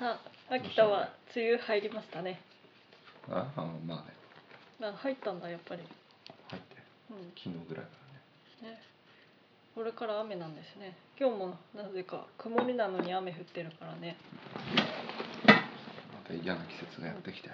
[0.00, 2.40] あ秋田は梅雨入りましたね。
[3.28, 4.88] ああまあね。
[4.88, 5.82] あ入ったんだやっぱり。
[6.48, 6.76] 入って
[7.10, 7.32] うん。
[7.36, 7.90] 昨日ぐらいか
[8.64, 8.76] らね。
[8.76, 8.82] ね。
[9.74, 10.96] これから雨なんですね。
[11.20, 14.16] 今日もなぜか曇りなのに雨降ってるからね。
[15.46, 17.50] また嫌な季節がやってきて。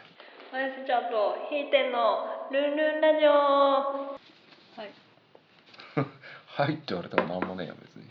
[0.53, 3.31] 林ちゃんとひーてんのルンルンラジオ。
[3.33, 4.91] はい、
[6.47, 8.03] はいって言われてもなんもねえよ別に。
[8.03, 8.11] うん、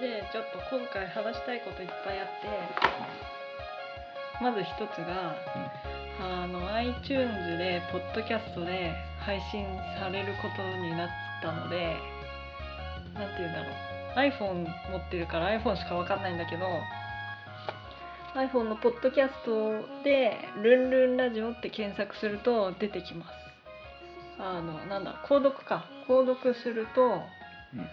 [0.00, 2.48] でちょっと今回話したいこといっぱいあって
[4.42, 5.36] まず一つが
[6.20, 9.64] あの iTunes でポッドキャストで配信
[10.00, 11.08] されることになっ
[11.42, 11.96] たので
[13.14, 13.94] なんて言うんだろう。
[14.16, 16.66] iPhone 持ってるから iPhone しかわかんないんだけど
[18.34, 23.32] iPhone のポッドキャストで「ルンルンラジオ」って検索すると出てきます。
[24.38, 25.84] あのなんだ購読か。
[26.08, 27.22] 購読すると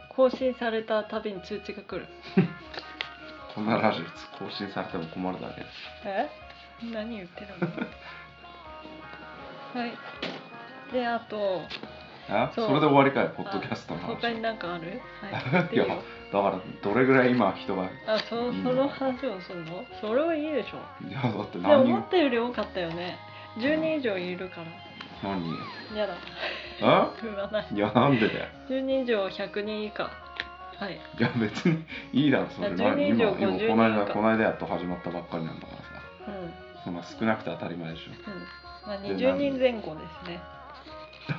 [0.09, 2.08] 更新されたたびに通知が来る。
[3.55, 4.03] こんなラジオ
[4.44, 5.66] 更新されても困るだけ。
[6.05, 6.30] え？
[6.91, 7.67] 何言ってるの？
[9.81, 9.91] はい。
[10.94, 11.61] であと
[12.30, 12.52] あ？
[12.53, 13.30] それで終わりかい？
[13.30, 14.16] ポッドキャストの話？
[14.22, 15.02] 他に何かある？
[15.22, 15.72] はい。
[15.75, 15.95] いやだ
[16.41, 19.86] からどれぐらい今人がいあそいいその話をするの？
[20.00, 20.78] それはいいでしょ。
[21.11, 21.94] やだってで何人？
[21.95, 23.17] 思ったより多かったよね。
[23.58, 24.67] 10人以上いるから。
[25.30, 25.44] 何？
[25.89, 26.16] 人やだ
[26.82, 27.12] あ？
[27.22, 27.68] 言わない。
[27.74, 28.46] いやなんでだよ。
[28.70, 30.04] 10人以上100人以下。
[30.80, 30.94] はい。
[30.96, 32.70] いや別にいいだろそれ。
[32.70, 35.84] いや何10人以上今今50この間この間やっと始まったばっかりなんだからさ。
[36.28, 38.88] うんうんそんな少なくて当たり前でしょ。
[38.88, 40.42] まあ、で20人前後ですね。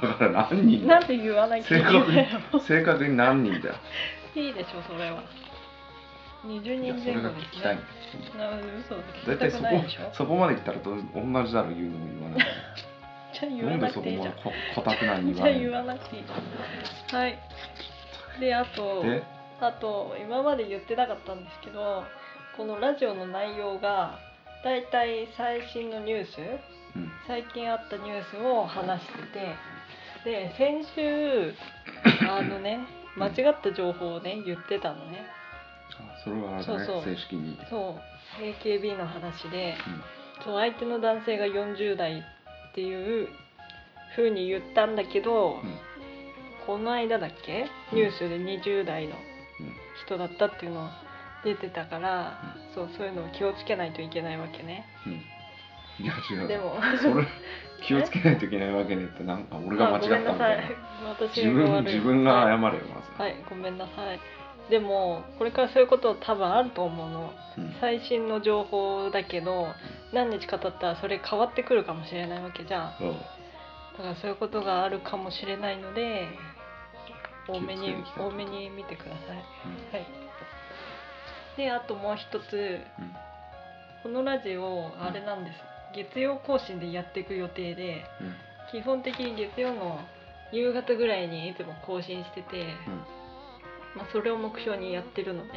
[0.00, 1.00] だから何人だよ。
[1.00, 3.74] なんで言わない正けない確にの正確に何人だよ。
[4.36, 5.24] いいでしょそれは。
[6.46, 7.84] 20いや人それが聞前後ですきたいんね
[8.38, 10.10] だよな嘘大聞きた体そこくないでしょ？
[10.14, 12.46] そこまで来たらど同じだろ言うのも言わない
[13.42, 14.50] じゃあ言わなんなでそこまでくていいじゃんこ
[14.82, 17.20] かたくな言言わないんだわなくていいじゃん。
[17.20, 17.38] はい。
[18.40, 19.22] であとで？
[19.60, 22.02] あと今まで言ってなかったんですけど
[22.56, 24.18] このラジオの内容が
[24.64, 26.38] だいたい最新のニュース
[26.94, 27.10] うん。
[27.26, 29.14] 最近あったニュースを話して
[30.24, 31.54] てで先週
[32.28, 32.80] あのね
[33.16, 35.26] 間違った情報をね言ってたのね。
[35.98, 37.14] あそれはあれだねそうそう。
[37.14, 37.58] 正式に。
[37.68, 38.42] そう。
[38.42, 40.44] AKB の話でうん。
[40.44, 42.22] そう相手の男性が40代
[42.72, 43.28] っていう
[44.16, 45.78] 風に言ったんだけど、うん
[46.64, 47.66] この間だっけ？
[47.92, 49.16] ニュースで20代の
[49.60, 49.72] うん
[50.06, 50.88] 人だったっていうの
[51.44, 54.86] 出てたから、そうそういうのを気をつけないといけないわけね。
[55.04, 55.12] うん。
[56.04, 56.46] いや違う。
[56.46, 56.76] でも。
[57.02, 57.26] それ
[57.84, 60.62] 気をつけないといけないわけねってなんか俺が間違ったみたいな。
[61.34, 62.78] 自分自分が謝れよはい、ま
[63.16, 64.20] ずはいごめんなさい。
[64.70, 67.32] でもこれからそういうこと多分あると思うの。
[67.58, 67.74] うん。
[67.80, 69.66] 最新の情報だけど
[70.12, 72.94] 何日か経ったらそれ変わってくるかもしれないわけじゃん。
[72.98, 73.12] そう
[73.98, 76.28] だからそういうことがあるかもしれないので
[77.48, 79.36] 多めに多めに見てください。
[79.36, 79.42] は
[79.98, 80.06] い。
[81.56, 83.12] であともう一つうん
[84.02, 85.56] このラジオあれなんです。
[85.94, 88.34] 月曜更新でやっていく予定でうん。
[88.70, 90.00] 基本的に月曜の
[90.50, 93.22] 夕方ぐらいにいつも更新してて、うん。
[93.94, 95.52] まあ、それを目標にやってるので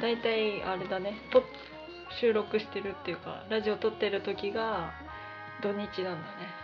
[0.00, 1.42] だいたいあれだねと
[2.20, 4.92] 収録してるっていうかラジオ撮ってる時が
[5.62, 6.60] 土日なんだね。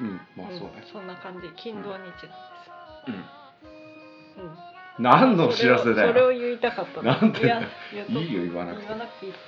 [0.00, 0.80] うんまあそうね。
[0.80, 1.48] んそんな感じ。
[1.56, 2.24] 金土日なんです。
[3.08, 3.14] うん。
[4.44, 4.74] うん。
[4.98, 7.02] 何のお知らせだそれをそれをよ言いたかったの。
[7.02, 7.60] なんでいや
[8.08, 8.86] いいよ言わなくて。
[8.86, 9.38] 言わなくていいって。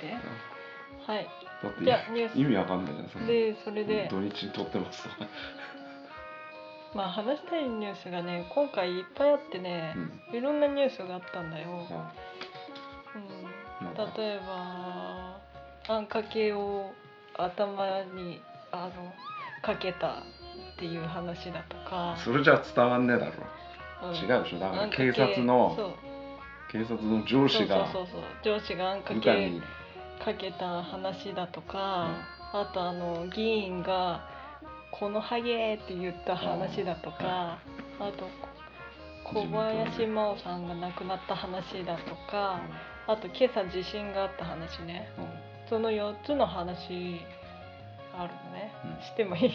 [1.05, 1.27] はい。
[1.63, 2.39] だってじゃあニュース。
[2.39, 3.27] 意味わかんないじゃんその。
[3.27, 4.07] でそれで。
[4.09, 5.15] 土日に撮ってますとか。
[6.95, 9.93] まあ話したいニュースがね今回いっぱいあってね
[10.31, 10.37] う、ん。
[10.37, 12.13] いろんなニュースがあったんだよ、あ
[13.81, 14.86] うん、例えば
[15.89, 16.91] あんかけを
[17.37, 19.13] 頭にあの
[19.61, 20.23] かけた
[20.75, 23.33] っていう話だとか、それじゃ伝わんねえだろ。
[24.09, 24.15] うん。
[24.15, 24.59] 違うでしょ。
[24.59, 25.95] だから警察の
[26.71, 29.51] 警察の上司がそうそうそう上司があんかけ
[30.23, 32.09] かけた話だとか、
[32.51, 34.27] あとあの議員が
[34.91, 37.59] 「このハゲ」って言った話だとか、
[37.99, 38.29] あと
[39.23, 42.59] 小林真央さんが亡くなった話だとか、
[43.07, 45.09] あと今朝地震があった話ね。
[45.17, 47.21] うんうんその4つの話
[48.17, 49.03] あるのね、うん。
[49.03, 49.51] してもいい？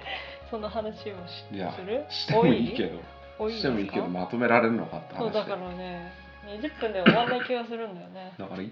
[0.50, 2.04] その話をしいやする？
[2.08, 3.00] してもいいけど。
[3.38, 6.10] 多いしてもいいけどまとめられるのかって話でそうだからね
[6.46, 8.32] 20分で終わんない気がするんだよね。
[8.38, 8.70] だからい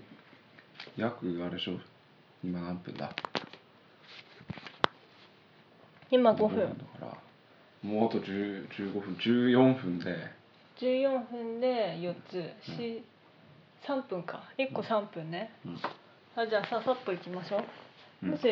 [0.97, 1.79] 約あれでしょ？
[2.43, 3.11] 今何分だ？
[6.11, 6.59] 今5分。
[6.59, 6.67] だ
[7.01, 7.19] から
[7.83, 10.17] もうあと10 15分14分で。
[10.79, 12.43] 14分で4つ。
[12.65, 13.05] し、
[13.87, 14.45] 3分か。
[14.59, 15.79] 1個3分ね、うん
[16.37, 17.65] あじゃあささっといきましょう、
[18.25, 18.31] うん。
[18.33, 18.43] もし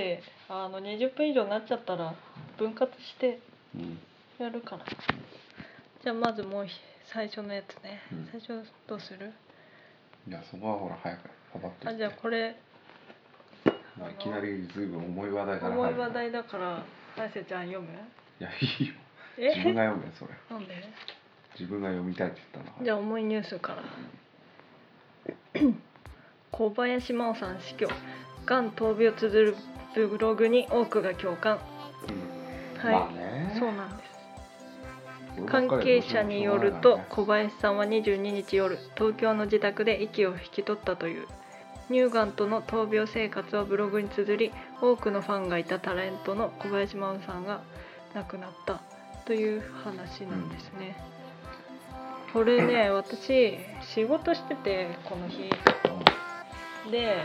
[0.49, 2.15] あの20分以上になっちゃったら
[2.59, 3.41] 分割して
[3.75, 3.99] うん。
[4.39, 4.85] やるから。
[6.03, 6.73] じゃあまずもうひ
[7.13, 8.29] 最初のやつね、うん。
[8.31, 9.33] 最初どうする？
[10.29, 12.57] いやそこはほら早くパパッと言ってあじゃあこれ。
[13.99, 16.83] まあ、いきなりずいぶん重い話題から重いる話題だから
[17.15, 17.89] 大勢ちゃん読む？
[18.41, 18.95] いやいいよ。
[19.39, 19.49] え？
[19.49, 20.33] 自分が読めそれ。
[20.51, 20.75] なんで？
[21.59, 23.83] 自分が読みたいって言ったんだからじゃあ重いニュースから
[26.53, 27.89] 小林真央さん死去。
[28.47, 29.57] がん闘病を綴る
[29.95, 31.59] ブログに多くが共感。
[32.77, 32.85] うん。
[32.85, 33.57] はい、まあね。
[33.59, 34.13] そうなんです。
[35.47, 41.27] 関係者によると小林さんは22日夜東京の自宅で息を引き取ったという。
[41.89, 47.61] 乳がんとの闘病生活をブログに綴り多くのファンがいたタレントの小林真央さんが
[48.15, 48.81] 亡くなった
[49.27, 50.97] という話なんですね、
[52.33, 55.51] これね私仕事しててこの日
[56.91, 57.25] で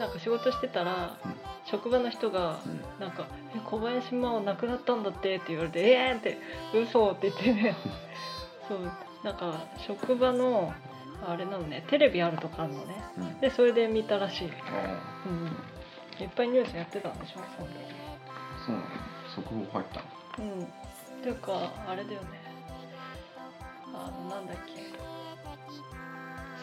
[0.00, 1.34] なんか仕事してたら、うん
[1.70, 6.38] 職場の人がうんなんか「え小林真央亡くなったんだって」って言われて「えー!」って
[6.72, 7.76] 「嘘!」って言ってね。
[8.66, 8.90] そう
[9.22, 10.72] なんか職場の
[11.28, 12.94] あれなのねテレビあるとかあるのね。
[13.18, 13.40] うん。
[13.40, 17.40] でそれで見たらしい、あうん、いっぱいニュースやってたんでしょ？
[17.58, 17.80] そんで
[18.28, 18.86] あそうなの。
[19.28, 20.50] 速報入ったの。
[20.56, 20.64] うん。
[20.64, 20.66] っ
[21.22, 21.52] ていうか
[21.86, 22.28] あれだよね。
[23.92, 24.72] あのなんだっけ。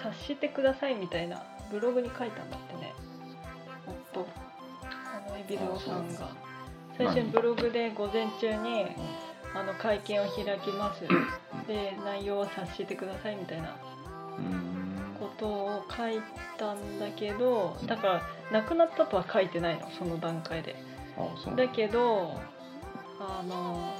[0.01, 2.94] 察してくださいみたいなブログに書いたんだってね。
[4.13, 4.27] 夫
[4.83, 6.29] あの海老蔵さんが。
[6.97, 8.85] 最初にブログで午前中に
[9.53, 11.01] あの会見を開きます。
[11.67, 13.75] で内容を察してくださいみたいな
[14.38, 15.17] うん。
[15.19, 16.21] ことを書い
[16.57, 18.21] たんだけどだから
[18.51, 20.75] 亡くなったとは書いてないのその段階で。
[21.56, 22.35] だけど
[23.19, 23.94] あの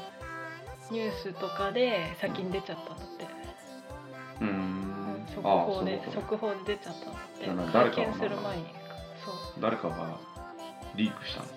[0.92, 3.28] ニュースとかで先に出ちゃったんだって、う
[5.46, 6.12] うんん速報でああそういうこと。
[6.12, 8.66] 速報で出ちゃったんだってだから誰かする前に。
[9.24, 10.20] そ誰かが
[10.96, 11.48] リークしたの？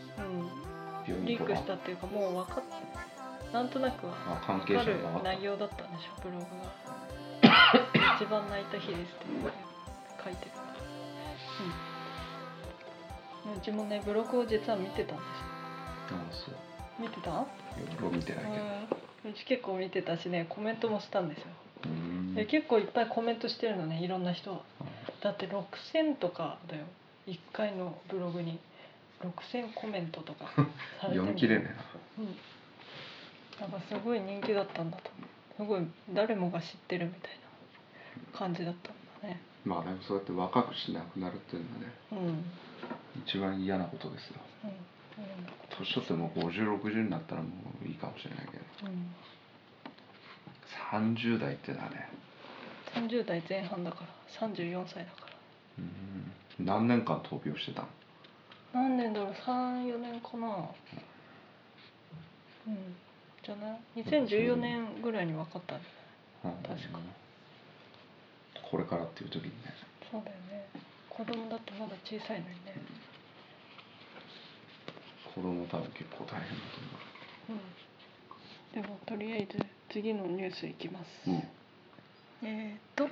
[1.08, 2.64] う、うん、リークしたっていうかもう分かっ
[3.52, 6.49] なんとなくはあ関係分かる内容だったんでしょブログが。
[8.20, 9.25] 一番泣いた日ですって
[10.23, 10.50] 書いてる
[13.46, 13.56] うん。
[13.56, 15.26] うちもねブログを実は見てたんです
[16.12, 16.55] ああそう。
[17.00, 17.46] 見てた？
[17.96, 18.55] ブログ見てないけど。
[18.55, 19.31] うん。
[19.31, 21.44] うち結構見てたしねコメントもしたんですよ
[22.28, 24.50] うんで結構いっぱいコメントしてるのねいろんな人。
[24.52, 24.60] は
[25.22, 26.84] だって6000とかだよ。
[27.26, 28.58] 1回のブログに。
[29.20, 30.44] 6000コメントとか
[31.00, 31.75] されてる読み切れね
[32.19, 32.25] うん。
[33.60, 35.10] なんかすごい人気だったんだと
[35.58, 35.78] 思う。
[35.80, 37.30] すごい誰もが知ってるみたい
[38.32, 39.40] な感じだったんだね。
[39.64, 42.19] えなまあでもそうやって若くしなくなるっていうのはねうん。
[42.19, 42.44] うん
[43.26, 44.36] 一番嫌なことですよ。
[44.62, 44.76] いろん。
[45.70, 47.48] 年取っても5060になったらも
[47.82, 48.90] ういいかもしれないけど。
[48.90, 49.14] うん
[50.93, 52.09] 30代ってのはね
[52.94, 55.26] 30代前半だから34歳だから。
[55.79, 55.82] う
[56.62, 56.67] ん。
[56.67, 57.88] 何年間闘病してたの？
[58.73, 60.70] 何年だろう34年かな。
[62.67, 62.97] うん。
[63.44, 65.91] じゃない？2014年ぐらいに分かったんだよ
[66.44, 66.53] うん。
[66.62, 66.99] 確か。
[68.71, 69.75] これからっていう時にね。
[70.11, 70.69] そうだよね。
[71.09, 72.75] 子供だってまだ小さいのにね。
[75.35, 76.55] 子供多分結構大変だ
[77.50, 78.82] うん。
[78.82, 79.59] でもとりあえず
[79.90, 81.35] 次のニュースいきます、う
[82.43, 83.08] えー、っ と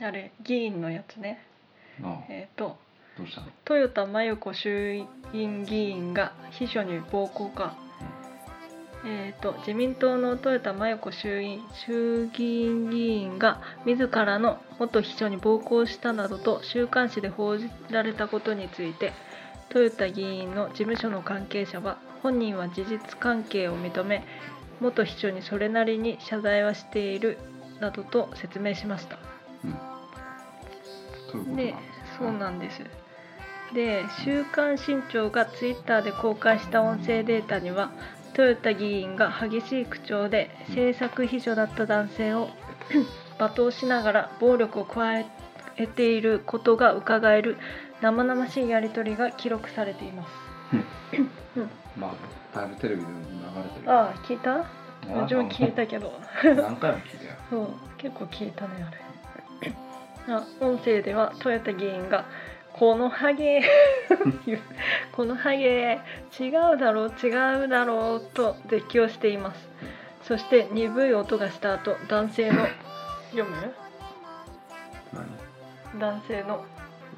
[0.00, 1.40] あれ議員のやつね。
[2.28, 2.76] えー、っと
[3.16, 3.46] どうしたの？
[3.70, 7.74] 豊田真由子衆院議員が秘書に暴行か、
[9.06, 19.14] えー、と自民党の豊田真由子衆院衆議院議員が自らの元秘書に暴行したなどと週刊誌で報じられたことについて
[19.74, 24.24] 豊田議員の事務所の関係者は本人は事実関係を認め
[24.80, 27.38] 元秘書にそれなりに謝罪はしている
[27.80, 29.18] などと説明しました。
[31.34, 31.56] うん。
[31.56, 31.74] で
[32.18, 32.82] そうなんです。
[33.74, 37.90] で「週刊新潮」がツイッターで公開した音声データには
[38.38, 42.50] 豊田議員が激しい口調で政策秘書だった男性を
[43.38, 45.26] 罵倒しながら暴力を加え
[45.86, 47.56] ていることがうかがえる
[48.02, 50.30] 生々しいやり取りが記録されています。
[51.96, 54.56] まあだいぶテレビでも流れてるああ聞いた？
[54.58, 54.64] あ
[55.20, 55.24] あ。
[55.24, 56.12] うちも聞いたけど。
[56.44, 57.30] 何回も聞いたよ。
[57.50, 57.68] そう。
[57.96, 58.90] 結構聞いたねあ
[60.28, 60.34] れ。
[60.34, 62.24] あ音声では豊田議員が
[62.74, 63.62] 「このハゲ
[65.12, 66.00] このハゲ
[66.38, 69.68] 違うだろう違うだろう」と絶叫しています。
[70.22, 72.66] そして鈍い音がした後男性の
[73.30, 73.72] 読む？
[75.94, 76.64] 何男性の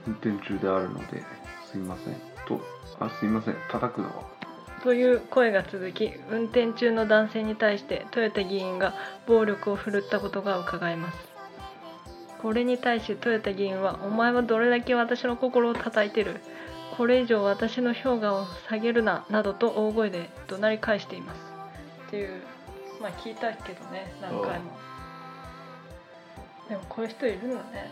[0.07, 1.23] 運転中であるので
[1.71, 2.15] すいません。
[2.47, 2.61] と
[3.01, 3.57] あすいません。
[3.71, 4.25] 叩くのは？
[4.83, 8.95] という声が続き運転中の男性に対して豊田議員が
[9.27, 11.19] 暴力を振るったことが伺えます。
[12.41, 16.41] これに対し豊田議員は「お前はどれだけ私の心を叩いてる？
[16.97, 21.41] これ以上私の評価を下げるな」などと大声で怒鳴り返しています。
[22.07, 22.41] っていう
[23.03, 24.71] まあ聞いたけどね何回も。
[26.69, 27.91] でもこういう人いるのね。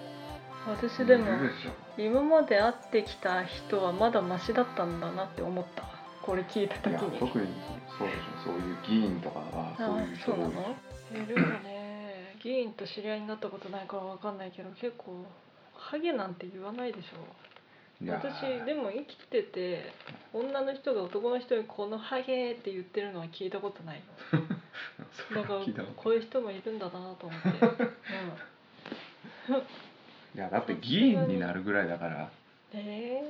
[0.67, 5.85] 私でもいるでしょ今まで会ってきた人はまだマシだったんだなって思った。
[6.23, 7.47] これ聞いたいや時に特に
[7.99, 8.21] そうでしょ。
[8.45, 10.53] そういう議員とかがあそういう人そうなの？
[11.13, 12.37] 多いいるよね。
[12.43, 15.25] 議員と知り合いになったことないからわかんないけど結構
[15.75, 17.09] ハゲなんて言わないでしょ。
[18.09, 19.91] 私でも生きてて
[20.35, 24.03] 女の人が男の人に「このハゲ」って言ってるのは聞いたことない。
[25.35, 25.65] だからこ
[25.97, 27.49] こういう人もいるんだなと思って、
[29.49, 29.67] うん、と
[30.37, 32.31] いやだって議員になるぐらいだから。
[32.75, 33.23] え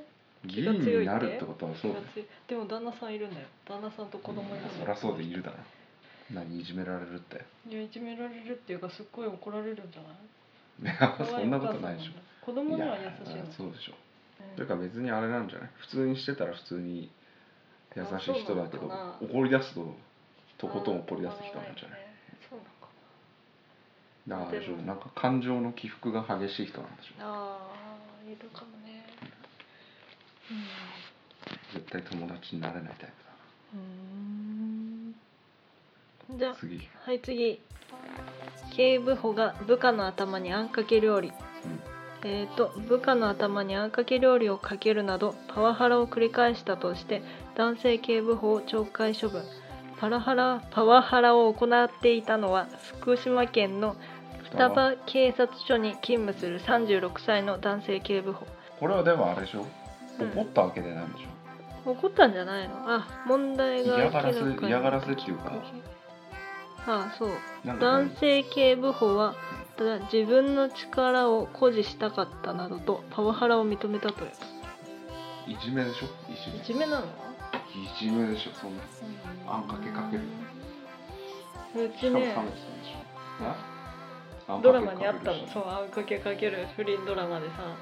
[0.45, 2.01] 議員になるってことはー、そうだ
[2.49, 3.47] でも旦那さんいるんだよ。
[3.67, 4.73] 旦那さんと子供いるんだよ。
[4.81, 5.57] そりゃそうでいるだろ。
[6.35, 7.45] 何いじめられるって。
[7.69, 10.17] いやいじめられるっていうかすっごい怒られるんじゃない？
[10.83, 12.13] い やそんなことないでしょ。
[12.45, 13.39] 子供には優しいの？
[13.39, 13.95] やそうでしょ。
[14.51, 14.57] うん。
[14.57, 15.71] というか別にあれなんじゃない？
[15.79, 17.11] 普通にしてたら普通に
[17.95, 19.29] 優しい人だけどあそうなのかな？
[19.31, 19.95] 怒り出すと
[20.59, 22.01] とことん怒り出す人なんじゃない？
[24.29, 24.83] だかでしょでも。
[24.83, 27.59] なんか感情の起伏が激しい人なんでしょあ
[28.27, 29.07] あいるかもね。
[31.73, 33.11] 絶対友達になれないタイ
[33.75, 35.15] うん
[36.31, 36.39] うん。
[36.39, 36.89] じゃあ次。
[37.05, 37.61] はい次。
[38.75, 41.33] 警部補が部下の頭にあんかけ料理。
[42.25, 47.23] えー、と部下の頭にあんかけ料理をかけるなどパワハラを繰り返したとして
[47.55, 49.45] 男性警部補を懲戒処分。
[49.99, 52.69] パラハラパワハラを行っていたのは
[53.01, 53.97] 福島県の
[54.57, 58.47] 双葉警察署に勤務する36歳の男性警部補。
[58.81, 59.67] これはでもあれでしょ？
[60.19, 60.31] うん。
[60.33, 62.75] 怒ったわけでないんでしょ、怒ったんじゃないの？
[62.87, 65.53] あ問題が嫌がらせ嫌がらせっていうか。
[66.87, 67.31] あそう。
[67.65, 69.35] 男性警部補は
[69.77, 74.31] ただ自分の力を誇示したかったなどとパワハラを認めたとよ
[75.47, 76.07] いじめでしょ？
[76.33, 76.57] いじめ。
[76.57, 77.05] いじめなの？
[77.05, 77.09] い
[78.01, 78.83] じめでしょそんな。
[79.47, 80.23] あんかけかける。
[81.87, 82.35] うちね
[84.63, 85.47] ドラマにあったの。
[85.49, 87.77] そうあんかけかける不倫ドラマでさ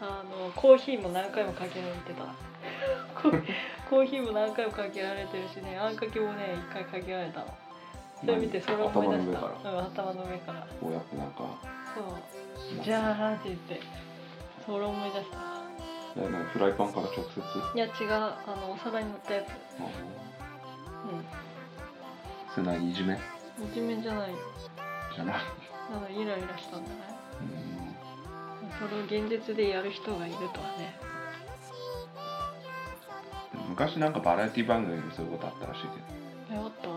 [0.00, 2.24] あのコーヒーも何回もかけられてた。
[3.20, 3.30] コ
[3.90, 7.46] コーヒーも何回もかけられてるしねあんかけもね一回かけられたの。
[8.20, 9.38] それ見てそれ思い出した。
[9.38, 9.70] 頭の上から。
[9.70, 10.66] うん、頭の上から。
[10.80, 11.38] こうやってなんか。
[11.94, 12.00] そ
[12.80, 12.82] う。
[12.82, 13.80] じゃあって言って。
[14.66, 15.38] それ思い出した。
[16.52, 17.40] フライパンから直接？
[17.74, 18.12] いや違う。
[18.12, 19.46] あのお皿に乗ったやつ。
[19.46, 19.52] あ
[22.54, 23.14] それ何いじめ？
[23.14, 24.36] うんいじめじゃないよ。
[25.14, 25.36] じゃない
[25.90, 26.94] なんかイライラしたんじゃ
[28.78, 30.94] それを現実でやる人がいるとはね。
[33.68, 35.80] 昔なんかバラエティ番組でそういうことあったらしい
[36.52, 36.88] えあった？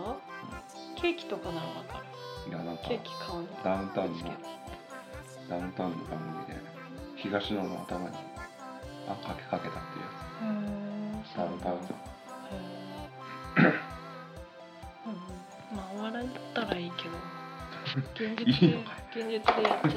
[1.00, 2.04] ケーキとかならわかる？
[2.44, 4.18] けどいやなんかケーキ買うのダウンタウンの
[5.48, 6.60] ダウンタウンの番組で
[7.16, 8.16] 東野の頭に
[9.08, 11.34] あかけかけたっていうやつ。
[11.36, 13.72] 多分多分へー。
[15.06, 15.76] うん。
[15.76, 17.10] まあお笑いだったらいいけど
[18.14, 19.92] 現実でいいのか現実でやっちゃっ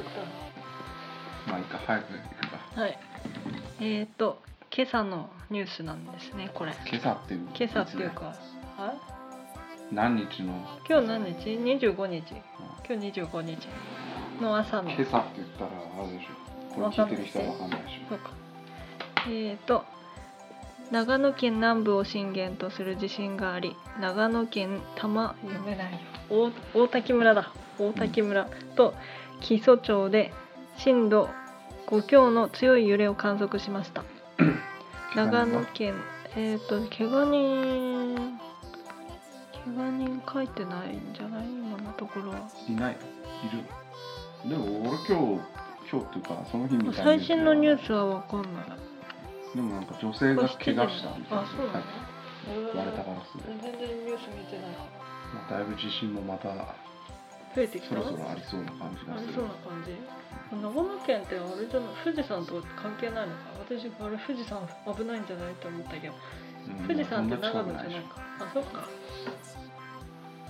[1.48, 2.58] まあいいか早く行くか。
[2.74, 2.98] たはい。
[3.80, 4.42] えーと
[4.76, 6.74] 今朝のニュースなんですねこれ。
[6.90, 8.34] 今朝っていう今朝っていうか
[8.78, 8.92] あ？
[9.92, 10.52] 何日の？
[10.88, 12.24] 今日何日 ?25 日。
[12.88, 13.68] 今日25日。
[14.40, 14.90] の朝の。
[14.90, 16.74] 今朝って言ったらあれでしょ？
[16.74, 18.30] これ聞いてる人は分かんないでしそうか。
[19.28, 19.84] えーと
[20.90, 25.98] 長野県南部を震源とする地震があり長野県多摩読めないよ。
[26.74, 27.52] 大大滝村だ。
[27.78, 28.94] 大滝村と
[29.40, 30.32] 木曽町で
[30.76, 31.28] 震度
[31.88, 34.02] 5強の強い揺れを観測しました。
[34.42, 35.94] ょ長野県
[36.36, 38.38] えっ、と怪我人
[39.74, 41.46] 怪我人書いてないんじゃない？
[41.46, 42.30] 今のところ。
[42.30, 42.38] は
[42.68, 42.92] いない。
[42.92, 42.96] い
[44.44, 44.50] る。
[44.50, 45.40] でも俺今日
[45.90, 48.64] 今日っていうかその日みたい最新のニューススは分かんない
[49.56, 51.42] でもなんか女性が怪我したみたいな。
[51.42, 51.88] あそうなの？
[52.76, 54.76] 割れたガラスで、全然ニュース見てない。
[54.76, 54.84] か
[55.34, 56.76] まあ、だいぶ地震もまたら
[57.56, 57.96] 増えてきた。
[57.96, 59.02] そろそろありそうな感じ。
[59.08, 59.96] がするありそうな感じ。
[60.52, 63.56] 長野県ってあれじゃない富士山と関係ないのか？
[63.66, 64.62] 私あれ富士山
[64.94, 66.14] 危ないんじゃないと思ったけど。
[66.14, 68.04] うん富士山ってまあそ長野じゃない。
[68.04, 68.86] かあそっか。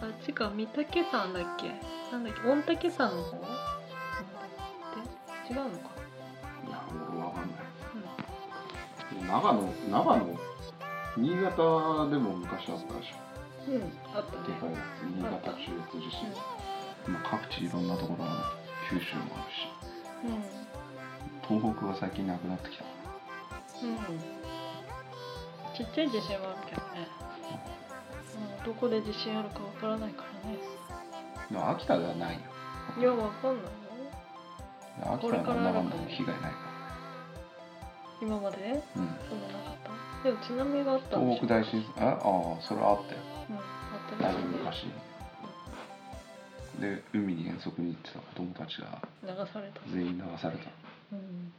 [0.02, 1.72] あっちか御嶽山だっけ？
[2.12, 2.42] なんだっけ？
[2.42, 3.32] 御嶽山の方？
[3.32, 3.48] なんだ
[5.06, 5.95] って違うのか？
[9.26, 10.26] 長野長野
[11.16, 13.16] 新潟でも昔あったでしょ
[13.68, 13.82] うん、
[14.14, 14.76] あったでかいね。
[14.76, 16.30] やつ新潟中越地震、
[17.12, 18.54] まあ、各地いろんなところあ
[18.90, 19.66] る九州もあるし
[20.24, 23.96] うん、東北は最近なくなってきたうん。
[25.76, 27.08] ちっちゃい地震はあるけどね。
[28.58, 30.56] うん、どこで地震あるかわからないからね。
[31.50, 32.40] でも秋田ではないよ
[32.98, 33.70] いや、わかんないよ。
[35.14, 36.65] 秋田はなんだかんだ被害ないか
[38.20, 38.56] 今まで？
[38.68, 39.76] ら、うん、そんななかっ
[40.22, 40.28] た？
[40.28, 42.04] でも津波があった東北大震災？
[42.04, 42.18] あああ
[42.62, 43.20] それはあったよ。
[43.50, 43.62] うん、あっ
[44.18, 44.34] ただい。
[44.34, 44.86] ぶ昔。
[46.80, 49.80] で海に遠足に行ってた子供たちが流された。
[49.92, 50.70] 全員流された。
[51.12, 51.52] うん。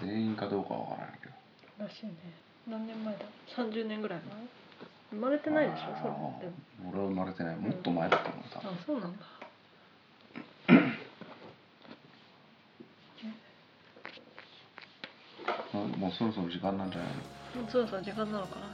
[0.00, 1.32] 全員かどうかわからないけど。
[1.84, 2.14] らしいね。
[2.68, 3.20] 何年前だ
[3.56, 4.34] ？30年ぐらい前？
[5.10, 5.84] 生まれてないでしょ？
[5.98, 6.10] それ
[6.90, 7.56] 俺は生まれてない。
[7.56, 9.18] もっと前だと思う多分あそうなんだ
[15.74, 17.08] あもうそろそろ時間なんじゃない
[17.54, 17.62] の？
[17.62, 18.66] もうそろそろ時間なのかな？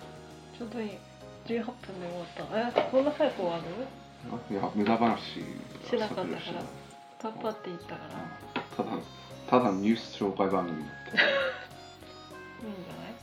[0.57, 0.91] ちょうどいい。
[1.45, 2.81] 18分で終わった。
[2.81, 3.63] えこんな早く終わる？
[4.51, 6.63] いや無駄話しなかったから。
[7.21, 8.75] パッパって言ったから。
[8.77, 8.89] ただ
[9.49, 11.17] ただニュース紹介番組だって
[12.67, 13.15] いいんじゃない？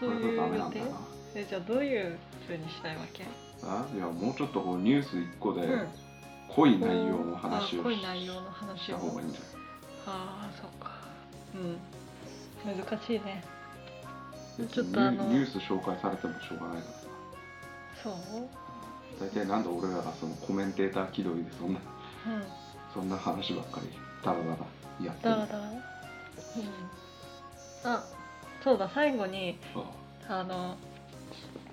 [0.00, 0.80] そういう予定
[1.36, 3.24] えじゃあどういう風にしたいわけ？
[3.62, 5.88] あいやもうちょっとこうニュース1個でうん。
[6.48, 9.38] 濃い内容の話あをし濃い内容の話したを方がいいんじ
[10.06, 10.90] ああそっか。
[11.54, 11.78] うん
[12.64, 13.42] 難しいね。
[14.70, 17.06] ちょっとあのニュース紹介されてもしょうがないからさ。
[18.02, 18.14] そう？
[19.20, 22.42] 大体なんで俺らがそのコメンテーター気取りでそんなうん。
[22.92, 23.88] そんな話ばっかり
[24.24, 24.56] ダラダラ
[25.02, 25.30] やってる。
[25.30, 25.52] だらだ？
[25.52, 25.76] らうん。
[27.84, 28.04] あ
[28.62, 29.58] そうだ最後に
[30.28, 30.44] ああ。
[30.44, 30.76] の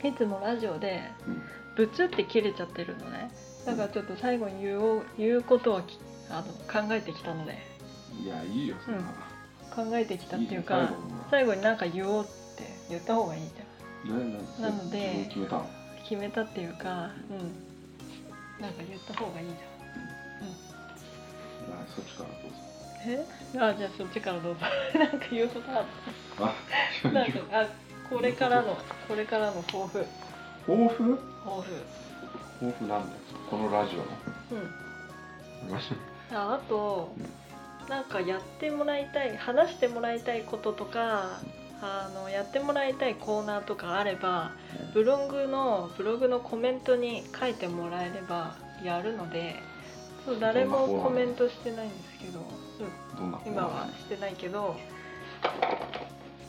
[0.04, 1.42] いつもラジオでうん。
[1.76, 3.30] ブツって切れちゃってるのね。
[3.66, 6.48] だからちょっと最後に言おう言うことをきあの
[6.88, 7.58] 考えてきたので。
[8.24, 9.02] いやいいよそんな、
[9.78, 10.90] 考えてきたっていうか
[11.30, 14.34] 最後になんか言おうって言った方がいいじゃん。
[14.34, 15.58] ねなので決めた。
[15.58, 15.70] の
[16.04, 17.54] 決めたっていうかうん。
[18.60, 19.56] なんか言った方がいいじい
[21.70, 22.58] やそっちからどうぞ。
[23.06, 23.24] ゃんえ？
[23.72, 24.62] あじゃあそっちからどうぞ。
[24.98, 25.84] なんか言うことあっ
[26.40, 26.54] あ
[27.04, 27.68] たなんかあ
[28.10, 28.76] これからの
[29.08, 30.04] これからの抱負。
[30.66, 31.20] 抱負？
[31.44, 31.84] 抱負？
[32.60, 32.88] 抱負。
[32.88, 33.04] なんだよ。
[33.50, 34.06] このラジオの。
[34.52, 34.56] う
[35.66, 35.78] ん。
[36.36, 37.14] ああと
[37.90, 41.40] なんかやってもらいたい話してもらいたいこととか
[41.82, 44.52] あのやってもらいたいコーナーとかあれば
[44.94, 49.56] ブログのブログのコメントに書いてもらえればやるので
[50.26, 52.40] そう誰もコメントしてないんですけど、
[53.20, 54.76] うん、今ーはしてないけど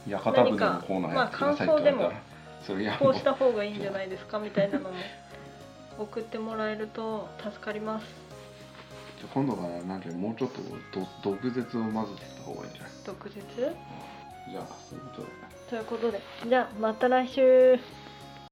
[0.08, 2.28] 屋形船のコーナーやってくださいって言われたら、何かまあ感想でも
[2.66, 4.96] それやこうした方がいいんじゃないですかみたいなのも
[5.98, 8.27] 送ってもらえると助かります
[9.18, 10.60] じゃあ今度からなんてもうちょっと
[11.22, 12.92] ど毒舌を混ぜてった方がいいんじゃない？
[13.04, 13.40] 毒舌？
[14.50, 15.28] じゃあそういうことで。
[15.68, 16.20] ということで。
[16.48, 17.78] じゃあまた来週